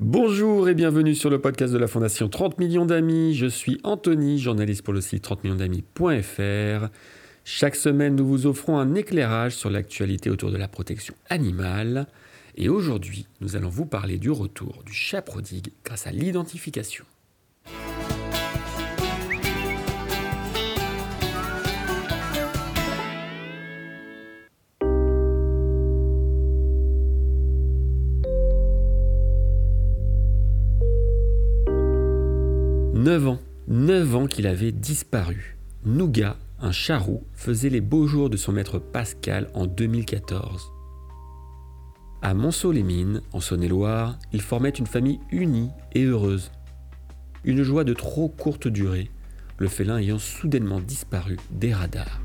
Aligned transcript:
Bonjour 0.00 0.68
et 0.68 0.76
bienvenue 0.76 1.16
sur 1.16 1.28
le 1.28 1.40
podcast 1.40 1.72
de 1.72 1.78
la 1.78 1.88
Fondation 1.88 2.28
30 2.28 2.60
millions 2.60 2.86
d'amis. 2.86 3.34
Je 3.34 3.46
suis 3.46 3.80
Anthony, 3.82 4.38
journaliste 4.38 4.82
pour 4.82 4.94
le 4.94 5.00
site 5.00 5.24
30 5.24 5.42
millions 5.42 5.56
d'amis.fr. 5.56 6.86
Chaque 7.42 7.74
semaine, 7.74 8.14
nous 8.14 8.24
vous 8.24 8.46
offrons 8.46 8.78
un 8.78 8.94
éclairage 8.94 9.56
sur 9.56 9.70
l'actualité 9.70 10.30
autour 10.30 10.52
de 10.52 10.56
la 10.56 10.68
protection 10.68 11.14
animale. 11.28 12.06
Et 12.54 12.68
aujourd'hui, 12.68 13.26
nous 13.40 13.56
allons 13.56 13.70
vous 13.70 13.86
parler 13.86 14.18
du 14.18 14.30
retour 14.30 14.84
du 14.86 14.92
chat 14.92 15.20
prodigue 15.20 15.72
grâce 15.84 16.06
à 16.06 16.12
l'identification. 16.12 17.04
Neuf 32.98 33.28
ans, 33.28 33.38
neuf 33.68 34.16
ans 34.16 34.26
qu'il 34.26 34.48
avait 34.48 34.72
disparu. 34.72 35.56
Nougat, 35.84 36.36
un 36.58 36.72
charroux, 36.72 37.22
faisait 37.32 37.68
les 37.68 37.80
beaux 37.80 38.08
jours 38.08 38.28
de 38.28 38.36
son 38.36 38.50
maître 38.50 38.80
Pascal 38.80 39.48
en 39.54 39.68
2014. 39.68 40.72
À 42.22 42.34
Monceau-les-Mines, 42.34 43.22
en 43.32 43.38
Saône-et-Loire, 43.38 44.18
il 44.32 44.40
formait 44.40 44.70
une 44.70 44.88
famille 44.88 45.20
unie 45.30 45.70
et 45.92 46.06
heureuse. 46.06 46.50
Une 47.44 47.62
joie 47.62 47.84
de 47.84 47.94
trop 47.94 48.28
courte 48.28 48.66
durée, 48.66 49.12
le 49.58 49.68
félin 49.68 49.98
ayant 49.98 50.18
soudainement 50.18 50.80
disparu 50.80 51.36
des 51.52 51.72
radars. 51.72 52.20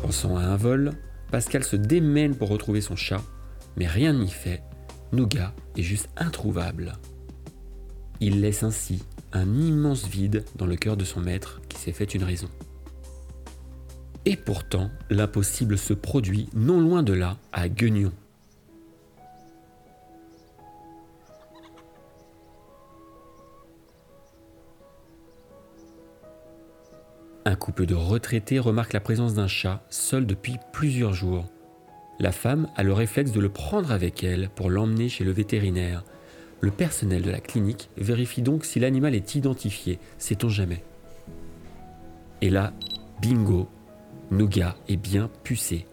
Pensant 0.00 0.38
à 0.38 0.44
un 0.44 0.56
vol, 0.56 0.92
Pascal 1.30 1.62
se 1.62 1.76
démène 1.76 2.36
pour 2.36 2.48
retrouver 2.48 2.80
son 2.80 2.96
chat, 2.96 3.22
mais 3.76 3.86
rien 3.86 4.14
n'y 4.14 4.30
fait. 4.30 4.62
Nougat 5.12 5.52
est 5.76 5.82
juste 5.82 6.08
introuvable. 6.16 6.94
Il 8.24 8.40
laisse 8.40 8.62
ainsi 8.62 9.02
un 9.32 9.52
immense 9.52 10.06
vide 10.06 10.44
dans 10.54 10.64
le 10.64 10.76
cœur 10.76 10.96
de 10.96 11.02
son 11.02 11.18
maître 11.18 11.60
qui 11.68 11.76
s'est 11.76 11.90
fait 11.90 12.14
une 12.14 12.22
raison. 12.22 12.48
Et 14.26 14.36
pourtant, 14.36 14.90
l'impossible 15.10 15.76
se 15.76 15.92
produit 15.92 16.48
non 16.54 16.80
loin 16.80 17.02
de 17.02 17.14
là, 17.14 17.36
à 17.52 17.68
Guignon. 17.68 18.12
Un 27.44 27.56
couple 27.56 27.86
de 27.86 27.96
retraités 27.96 28.60
remarque 28.60 28.92
la 28.92 29.00
présence 29.00 29.34
d'un 29.34 29.48
chat 29.48 29.84
seul 29.90 30.26
depuis 30.26 30.58
plusieurs 30.72 31.12
jours. 31.12 31.46
La 32.20 32.30
femme 32.30 32.68
a 32.76 32.84
le 32.84 32.92
réflexe 32.92 33.32
de 33.32 33.40
le 33.40 33.48
prendre 33.48 33.90
avec 33.90 34.22
elle 34.22 34.48
pour 34.54 34.70
l'emmener 34.70 35.08
chez 35.08 35.24
le 35.24 35.32
vétérinaire. 35.32 36.04
Le 36.62 36.70
personnel 36.70 37.22
de 37.22 37.30
la 37.30 37.40
clinique 37.40 37.90
vérifie 37.96 38.40
donc 38.40 38.64
si 38.64 38.78
l'animal 38.78 39.16
est 39.16 39.34
identifié, 39.34 39.98
sait-on 40.16 40.48
jamais. 40.48 40.84
Et 42.40 42.50
là, 42.50 42.72
bingo, 43.20 43.68
Nougat 44.30 44.76
est 44.88 44.96
bien 44.96 45.28
pucé. 45.42 45.86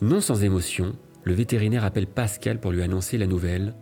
Non 0.00 0.20
sans 0.20 0.44
émotion, 0.44 0.94
le 1.24 1.34
vétérinaire 1.34 1.84
appelle 1.84 2.06
Pascal 2.06 2.60
pour 2.60 2.70
lui 2.70 2.82
annoncer 2.82 3.18
la 3.18 3.26
nouvelle. 3.26 3.74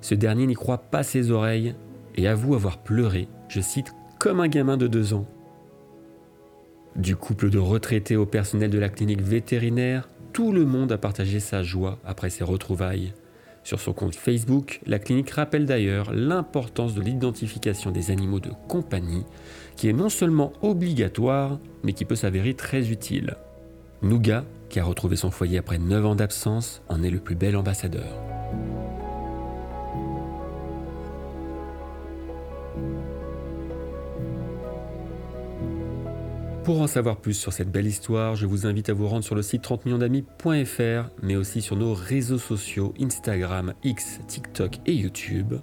Ce 0.00 0.14
dernier 0.14 0.46
n'y 0.46 0.54
croit 0.54 0.78
pas 0.78 1.02
ses 1.02 1.32
oreilles 1.32 1.74
et 2.14 2.28
avoue 2.28 2.54
avoir 2.54 2.78
pleuré, 2.78 3.26
je 3.48 3.60
cite, 3.60 3.92
comme 4.20 4.38
un 4.38 4.48
gamin 4.48 4.76
de 4.76 4.86
deux 4.86 5.12
ans. 5.12 5.26
Du 6.94 7.16
couple 7.16 7.50
de 7.50 7.58
retraités 7.58 8.14
au 8.14 8.26
personnel 8.26 8.70
de 8.70 8.78
la 8.78 8.88
clinique 8.88 9.22
vétérinaire, 9.22 10.08
tout 10.32 10.52
le 10.52 10.64
monde 10.64 10.92
a 10.92 10.98
partagé 10.98 11.40
sa 11.40 11.64
joie 11.64 11.98
après 12.04 12.30
ces 12.30 12.44
retrouvailles. 12.44 13.12
Sur 13.64 13.80
son 13.80 13.94
compte 13.94 14.14
Facebook, 14.14 14.80
la 14.86 14.98
clinique 14.98 15.30
rappelle 15.30 15.64
d'ailleurs 15.64 16.12
l'importance 16.12 16.94
de 16.94 17.00
l'identification 17.00 17.90
des 17.90 18.10
animaux 18.10 18.38
de 18.38 18.50
compagnie, 18.68 19.24
qui 19.76 19.88
est 19.88 19.94
non 19.94 20.10
seulement 20.10 20.52
obligatoire, 20.60 21.58
mais 21.82 21.94
qui 21.94 22.04
peut 22.04 22.14
s'avérer 22.14 22.52
très 22.52 22.90
utile. 22.90 23.36
Nougat, 24.02 24.44
qui 24.68 24.80
a 24.80 24.84
retrouvé 24.84 25.16
son 25.16 25.30
foyer 25.30 25.56
après 25.56 25.78
9 25.78 26.04
ans 26.04 26.14
d'absence, 26.14 26.82
en 26.90 27.02
est 27.02 27.10
le 27.10 27.20
plus 27.20 27.36
bel 27.36 27.56
ambassadeur. 27.56 28.33
Pour 36.64 36.80
en 36.80 36.86
savoir 36.86 37.18
plus 37.18 37.34
sur 37.34 37.52
cette 37.52 37.70
belle 37.70 37.86
histoire, 37.86 38.36
je 38.36 38.46
vous 38.46 38.66
invite 38.66 38.88
à 38.88 38.94
vous 38.94 39.06
rendre 39.06 39.22
sur 39.22 39.34
le 39.34 39.42
site 39.42 39.60
30 39.60 39.84
millions 39.84 39.98
d'amis.fr, 39.98 41.10
mais 41.22 41.36
aussi 41.36 41.60
sur 41.60 41.76
nos 41.76 41.92
réseaux 41.92 42.38
sociaux 42.38 42.94
Instagram, 42.98 43.74
X, 43.84 44.20
TikTok 44.26 44.78
et 44.86 44.94
YouTube. 44.94 45.56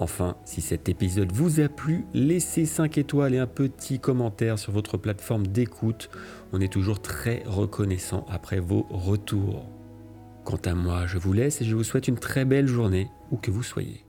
Enfin, 0.00 0.36
si 0.44 0.60
cet 0.60 0.88
épisode 0.88 1.30
vous 1.30 1.60
a 1.60 1.68
plu, 1.68 2.06
laissez 2.12 2.66
5 2.66 2.98
étoiles 2.98 3.34
et 3.34 3.38
un 3.38 3.46
petit 3.46 4.00
commentaire 4.00 4.58
sur 4.58 4.72
votre 4.72 4.96
plateforme 4.96 5.46
d'écoute. 5.46 6.10
On 6.52 6.60
est 6.60 6.72
toujours 6.72 7.00
très 7.00 7.44
reconnaissant 7.46 8.26
après 8.28 8.58
vos 8.58 8.84
retours. 8.90 9.70
Quant 10.44 10.60
à 10.64 10.74
moi, 10.74 11.06
je 11.06 11.18
vous 11.18 11.34
laisse 11.34 11.62
et 11.62 11.64
je 11.64 11.76
vous 11.76 11.84
souhaite 11.84 12.08
une 12.08 12.18
très 12.18 12.44
belle 12.44 12.66
journée 12.66 13.06
où 13.30 13.36
que 13.36 13.52
vous 13.52 13.62
soyez. 13.62 14.04